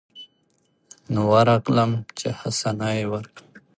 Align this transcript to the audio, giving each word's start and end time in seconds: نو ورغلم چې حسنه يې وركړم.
نو 1.13 1.21
ورغلم 1.31 1.91
چې 2.17 2.27
حسنه 2.39 2.89
يې 2.97 3.05
وركړم. 3.11 3.47